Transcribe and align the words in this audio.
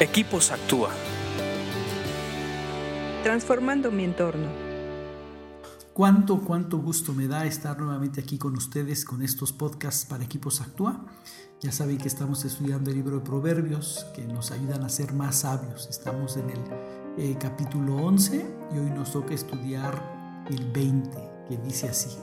Equipos 0.00 0.50
Actúa. 0.50 0.90
Transformando 3.22 3.92
mi 3.92 4.02
entorno. 4.02 4.48
Cuánto, 5.92 6.40
cuánto 6.40 6.78
gusto 6.78 7.12
me 7.12 7.28
da 7.28 7.46
estar 7.46 7.78
nuevamente 7.78 8.20
aquí 8.20 8.36
con 8.36 8.56
ustedes 8.56 9.04
con 9.04 9.22
estos 9.22 9.52
podcasts 9.52 10.04
para 10.04 10.24
Equipos 10.24 10.60
Actúa. 10.60 11.06
Ya 11.60 11.70
saben 11.70 11.98
que 11.98 12.08
estamos 12.08 12.44
estudiando 12.44 12.90
el 12.90 12.96
libro 12.96 13.18
de 13.18 13.24
Proverbios 13.24 14.04
que 14.16 14.24
nos 14.24 14.50
ayudan 14.50 14.82
a 14.82 14.88
ser 14.88 15.12
más 15.12 15.36
sabios. 15.36 15.86
Estamos 15.88 16.36
en 16.38 16.50
el 16.50 16.58
eh, 17.16 17.36
capítulo 17.38 17.94
11 17.94 18.46
y 18.74 18.78
hoy 18.78 18.90
nos 18.90 19.12
toca 19.12 19.32
estudiar 19.32 20.42
el 20.50 20.72
20 20.72 21.16
que 21.48 21.56
dice 21.58 21.88
así. 21.88 22.18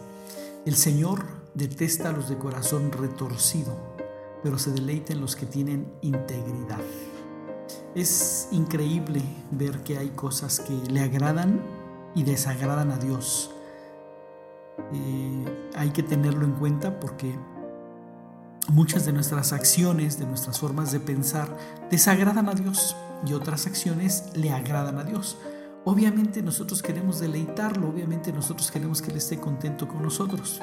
El 0.65 0.75
Señor 0.75 1.23
detesta 1.53 2.09
a 2.09 2.11
los 2.11 2.27
de 2.27 2.37
corazón 2.37 2.91
retorcido, 2.91 3.95
pero 4.43 4.59
se 4.59 4.73
deleita 4.73 5.13
en 5.13 5.21
los 5.21 5.37
que 5.37 5.45
tienen 5.45 5.89
integridad. 6.01 6.81
Es 7.93 8.47
increíble 8.51 9.21
ver 9.51 9.83
que 9.83 9.97
hay 9.97 10.09
cosas 10.09 10.61
que 10.61 10.73
le 10.89 11.01
agradan 11.01 11.61
y 12.15 12.23
desagradan 12.23 12.91
a 12.91 12.97
Dios. 12.97 13.51
Eh, 14.93 15.69
hay 15.75 15.89
que 15.89 16.01
tenerlo 16.01 16.45
en 16.45 16.53
cuenta 16.53 17.01
porque 17.01 17.37
muchas 18.69 19.05
de 19.05 19.11
nuestras 19.11 19.51
acciones, 19.51 20.17
de 20.17 20.25
nuestras 20.25 20.57
formas 20.57 20.93
de 20.93 21.01
pensar, 21.01 21.57
desagradan 21.89 22.47
a 22.47 22.53
Dios 22.53 22.95
y 23.25 23.33
otras 23.33 23.67
acciones 23.67 24.31
le 24.35 24.51
agradan 24.51 24.97
a 24.97 25.03
Dios. 25.03 25.37
Obviamente 25.83 26.41
nosotros 26.41 26.81
queremos 26.81 27.19
deleitarlo, 27.19 27.89
obviamente 27.89 28.31
nosotros 28.31 28.71
queremos 28.71 29.01
que 29.01 29.11
Él 29.11 29.17
esté 29.17 29.37
contento 29.37 29.87
con 29.87 30.01
nosotros. 30.01 30.61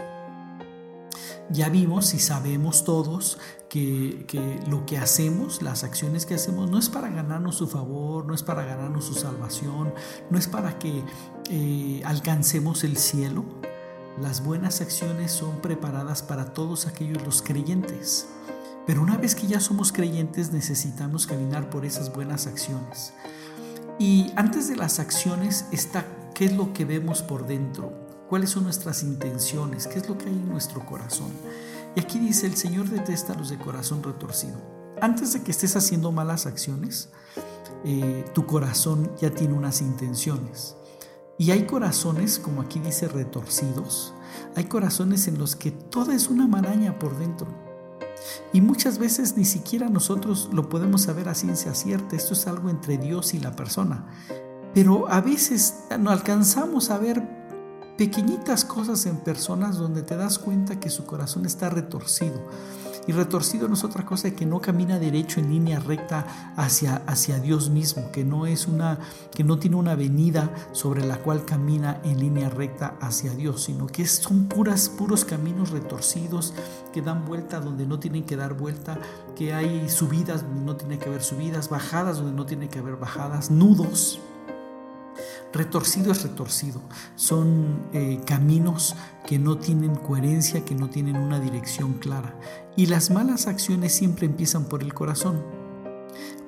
Ya 1.50 1.70
vimos 1.70 2.12
y 2.12 2.18
sabemos 2.18 2.84
todos 2.84 3.38
que, 3.70 4.60
lo 4.66 4.84
que 4.84 4.98
hacemos, 4.98 5.62
las 5.62 5.82
acciones 5.82 6.26
que 6.26 6.34
hacemos, 6.34 6.70
no 6.70 6.78
es 6.78 6.90
para 6.90 7.08
ganarnos 7.08 7.56
su 7.56 7.66
favor, 7.66 8.26
no 8.26 8.34
es 8.34 8.42
para 8.42 8.64
ganarnos 8.64 9.06
su 9.06 9.14
salvación, 9.14 9.94
no 10.30 10.38
es 10.38 10.46
para 10.46 10.78
que 10.78 11.02
eh, 11.50 12.02
alcancemos 12.04 12.84
el 12.84 12.98
cielo. 12.98 13.44
Las 14.20 14.44
buenas 14.44 14.80
acciones 14.80 15.32
son 15.32 15.60
preparadas 15.62 16.22
para 16.22 16.52
todos 16.52 16.86
aquellos 16.86 17.24
los 17.24 17.40
creyentes. 17.40 18.26
Pero 18.86 19.02
una 19.02 19.16
vez 19.16 19.34
que 19.34 19.46
ya 19.46 19.60
somos 19.60 19.92
creyentes 19.92 20.52
necesitamos 20.52 21.26
caminar 21.26 21.70
por 21.70 21.84
esas 21.84 22.12
buenas 22.12 22.46
acciones. 22.46 23.14
Y 23.98 24.32
antes 24.36 24.68
de 24.68 24.76
las 24.76 24.98
acciones 24.98 25.66
está 25.72 26.04
qué 26.34 26.46
es 26.46 26.56
lo 26.56 26.72
que 26.72 26.84
vemos 26.84 27.22
por 27.22 27.46
dentro, 27.46 28.07
cuáles 28.28 28.50
son 28.50 28.64
nuestras 28.64 29.02
intenciones, 29.02 29.86
qué 29.86 29.98
es 29.98 30.08
lo 30.08 30.18
que 30.18 30.26
hay 30.26 30.34
en 30.34 30.48
nuestro 30.48 30.84
corazón. 30.84 31.32
Y 31.96 32.00
aquí 32.00 32.18
dice, 32.18 32.46
el 32.46 32.56
Señor 32.56 32.88
detesta 32.88 33.32
a 33.32 33.36
los 33.36 33.48
de 33.48 33.58
corazón 33.58 34.02
retorcido. 34.02 34.56
Antes 35.00 35.32
de 35.32 35.42
que 35.42 35.50
estés 35.50 35.76
haciendo 35.76 36.12
malas 36.12 36.46
acciones, 36.46 37.10
eh, 37.84 38.24
tu 38.34 38.46
corazón 38.46 39.10
ya 39.20 39.30
tiene 39.30 39.54
unas 39.54 39.80
intenciones. 39.80 40.76
Y 41.38 41.52
hay 41.52 41.66
corazones, 41.66 42.38
como 42.38 42.62
aquí 42.62 42.80
dice, 42.80 43.06
retorcidos. 43.08 44.12
Hay 44.56 44.64
corazones 44.64 45.28
en 45.28 45.38
los 45.38 45.54
que 45.54 45.70
todo 45.70 46.10
es 46.12 46.28
una 46.28 46.48
maraña 46.48 46.98
por 46.98 47.16
dentro. 47.16 47.46
Y 48.52 48.60
muchas 48.60 48.98
veces 48.98 49.36
ni 49.36 49.44
siquiera 49.44 49.88
nosotros 49.88 50.50
lo 50.52 50.68
podemos 50.68 51.02
saber 51.02 51.28
a 51.28 51.36
ciencia 51.36 51.74
cierta. 51.74 52.16
Esto 52.16 52.34
es 52.34 52.48
algo 52.48 52.68
entre 52.70 52.98
Dios 52.98 53.34
y 53.34 53.38
la 53.38 53.54
persona. 53.54 54.06
Pero 54.74 55.08
a 55.08 55.20
veces 55.20 55.84
no 55.98 56.10
alcanzamos 56.10 56.90
a 56.90 56.98
ver 56.98 57.37
pequeñitas 57.98 58.64
cosas 58.64 59.04
en 59.06 59.16
personas 59.16 59.76
donde 59.76 60.02
te 60.02 60.16
das 60.16 60.38
cuenta 60.38 60.78
que 60.78 60.88
su 60.88 61.04
corazón 61.04 61.44
está 61.44 61.68
retorcido. 61.68 62.40
Y 63.08 63.12
retorcido 63.12 63.66
no 63.66 63.74
es 63.74 63.82
otra 63.84 64.04
cosa 64.04 64.30
que 64.30 64.46
no 64.46 64.60
camina 64.60 65.00
derecho 65.00 65.40
en 65.40 65.50
línea 65.50 65.80
recta 65.80 66.54
hacia, 66.56 66.96
hacia 67.06 67.40
Dios 67.40 67.70
mismo, 67.70 68.12
que 68.12 68.22
no 68.22 68.46
es 68.46 68.68
una, 68.68 69.00
que 69.34 69.42
no 69.42 69.58
tiene 69.58 69.76
una 69.76 69.92
avenida 69.92 70.54
sobre 70.72 71.04
la 71.04 71.16
cual 71.16 71.44
camina 71.44 72.00
en 72.04 72.20
línea 72.20 72.50
recta 72.50 72.94
hacia 73.00 73.32
Dios, 73.34 73.64
sino 73.64 73.86
que 73.86 74.06
son 74.06 74.46
puras, 74.46 74.90
puros 74.90 75.24
caminos 75.24 75.70
retorcidos 75.70 76.54
que 76.92 77.02
dan 77.02 77.24
vuelta 77.24 77.60
donde 77.60 77.86
no 77.86 77.98
tienen 77.98 78.24
que 78.24 78.36
dar 78.36 78.54
vuelta, 78.54 78.98
que 79.34 79.54
hay 79.54 79.88
subidas 79.88 80.42
donde 80.42 80.60
no 80.60 80.76
tiene 80.76 80.98
que 80.98 81.08
haber 81.08 81.24
subidas, 81.24 81.68
bajadas 81.68 82.18
donde 82.18 82.32
no 82.32 82.46
tiene 82.46 82.68
que 82.68 82.78
haber 82.78 82.96
bajadas, 82.96 83.50
nudos 83.50 84.20
Retorcido 85.52 86.12
es 86.12 86.22
retorcido. 86.22 86.80
Son 87.16 87.88
eh, 87.92 88.20
caminos 88.26 88.94
que 89.26 89.38
no 89.38 89.58
tienen 89.58 89.94
coherencia, 89.94 90.64
que 90.64 90.74
no 90.74 90.90
tienen 90.90 91.16
una 91.16 91.40
dirección 91.40 91.94
clara. 91.94 92.38
Y 92.76 92.86
las 92.86 93.10
malas 93.10 93.46
acciones 93.46 93.94
siempre 93.94 94.26
empiezan 94.26 94.64
por 94.64 94.82
el 94.82 94.92
corazón. 94.94 95.42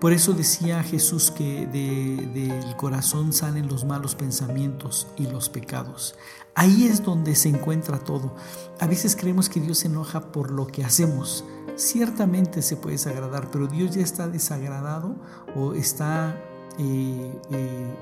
Por 0.01 0.13
eso 0.13 0.33
decía 0.33 0.83
Jesús 0.83 1.31
que 1.31 1.67
del 1.67 2.77
corazón 2.77 3.33
salen 3.33 3.69
los 3.69 3.85
malos 3.85 4.15
pensamientos 4.15 5.07
y 5.17 5.27
los 5.27 5.51
pecados. 5.51 6.15
Ahí 6.55 6.87
es 6.87 7.03
donde 7.05 7.35
se 7.35 7.51
encuentra 7.51 7.99
todo. 7.99 8.35
A 8.81 8.87
veces 8.87 9.15
creemos 9.15 9.49
que 9.49 9.61
Dios 9.61 9.79
se 9.79 9.89
enoja 9.89 10.33
por 10.33 10.51
lo 10.51 10.67
que 10.67 10.85
hacemos. 10.85 11.45
Ciertamente 11.77 12.63
se 12.63 12.77
puede 12.77 12.97
desagradar, 12.97 13.51
pero 13.51 13.67
Dios 13.67 13.95
ya 13.95 14.03
está 14.03 14.27
desagradado 14.27 15.17
o 15.55 15.75
está 15.75 16.35
eh, 16.79 17.39
eh, 17.51 17.95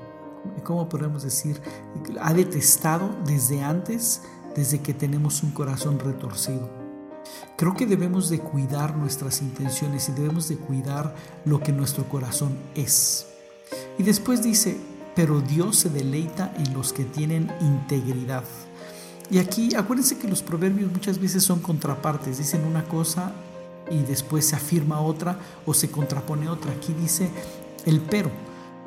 ¿cómo 0.63 0.89
podemos 0.89 1.23
decir? 1.23 1.61
Ha 2.21 2.33
detestado 2.33 3.09
desde 3.25 3.61
antes, 3.61 4.21
desde 4.55 4.81
que 4.81 4.93
tenemos 4.93 5.43
un 5.43 5.51
corazón 5.51 5.99
retorcido. 5.99 6.69
Creo 7.57 7.75
que 7.75 7.85
debemos 7.85 8.29
de 8.29 8.39
cuidar 8.39 8.95
nuestras 8.95 9.41
intenciones 9.41 10.09
y 10.09 10.13
debemos 10.13 10.47
de 10.47 10.57
cuidar 10.57 11.15
lo 11.45 11.59
que 11.59 11.71
nuestro 11.71 12.07
corazón 12.07 12.57
es. 12.75 13.27
Y 13.97 14.03
después 14.03 14.41
dice, 14.41 14.77
pero 15.15 15.41
Dios 15.41 15.77
se 15.77 15.89
deleita 15.89 16.53
en 16.57 16.73
los 16.73 16.93
que 16.93 17.03
tienen 17.03 17.51
integridad. 17.59 18.43
Y 19.29 19.37
aquí 19.37 19.75
acuérdense 19.75 20.17
que 20.17 20.27
los 20.27 20.41
proverbios 20.41 20.91
muchas 20.91 21.19
veces 21.19 21.43
son 21.43 21.59
contrapartes, 21.59 22.37
dicen 22.37 22.65
una 22.65 22.85
cosa 22.85 23.33
y 23.91 24.03
después 24.03 24.45
se 24.45 24.55
afirma 24.55 25.01
otra 25.01 25.37
o 25.65 25.73
se 25.73 25.91
contrapone 25.91 26.49
otra. 26.49 26.71
Aquí 26.71 26.93
dice 26.93 27.29
el 27.85 28.01
pero. 28.01 28.31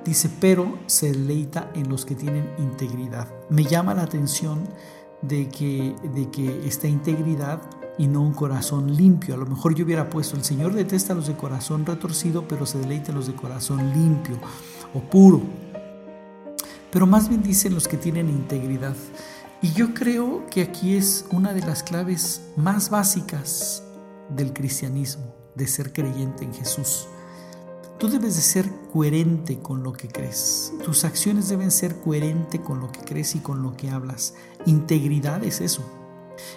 Dice, 0.04 0.30
pero 0.40 0.78
se 0.86 1.12
deleita 1.12 1.70
en 1.74 1.88
los 1.88 2.04
que 2.04 2.14
tienen 2.14 2.50
integridad. 2.58 3.28
Me 3.50 3.64
llama 3.64 3.94
la 3.94 4.02
atención 4.02 4.68
de 5.22 5.48
que, 5.48 5.94
de 6.14 6.30
que 6.30 6.66
esta 6.66 6.88
integridad 6.88 7.60
y 7.98 8.08
no 8.08 8.22
un 8.22 8.32
corazón 8.32 8.96
limpio. 8.96 9.34
A 9.34 9.38
lo 9.38 9.46
mejor 9.46 9.74
yo 9.74 9.84
hubiera 9.84 10.10
puesto, 10.10 10.36
el 10.36 10.44
Señor 10.44 10.74
detesta 10.74 11.12
a 11.12 11.16
los 11.16 11.28
de 11.28 11.36
corazón 11.36 11.86
retorcido, 11.86 12.46
pero 12.48 12.66
se 12.66 12.78
deleita 12.78 13.10
en 13.10 13.16
los 13.16 13.26
de 13.26 13.34
corazón 13.34 13.92
limpio 13.92 14.38
o 14.94 15.00
puro. 15.00 15.42
Pero 16.90 17.06
más 17.06 17.28
bien 17.28 17.42
dicen 17.42 17.74
los 17.74 17.88
que 17.88 17.96
tienen 17.96 18.28
integridad. 18.28 18.96
Y 19.62 19.72
yo 19.72 19.94
creo 19.94 20.44
que 20.50 20.62
aquí 20.62 20.96
es 20.96 21.24
una 21.30 21.52
de 21.52 21.60
las 21.60 21.82
claves 21.82 22.42
más 22.56 22.90
básicas 22.90 23.84
del 24.28 24.52
cristianismo, 24.52 25.34
de 25.54 25.68
ser 25.68 25.92
creyente 25.92 26.44
en 26.44 26.52
Jesús. 26.52 27.06
Tú 28.02 28.08
debes 28.08 28.34
de 28.34 28.42
ser 28.42 28.68
coherente 28.92 29.60
con 29.60 29.84
lo 29.84 29.92
que 29.92 30.08
crees. 30.08 30.72
Tus 30.84 31.04
acciones 31.04 31.48
deben 31.48 31.70
ser 31.70 32.00
coherente 32.00 32.60
con 32.60 32.80
lo 32.80 32.90
que 32.90 32.98
crees 32.98 33.36
y 33.36 33.38
con 33.38 33.62
lo 33.62 33.76
que 33.76 33.90
hablas. 33.90 34.34
Integridad 34.66 35.44
es 35.44 35.60
eso. 35.60 35.84